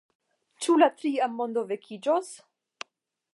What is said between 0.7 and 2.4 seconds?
la Tria Mondo vekiĝos?